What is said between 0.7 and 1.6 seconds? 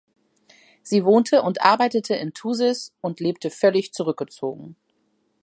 Sie wohnte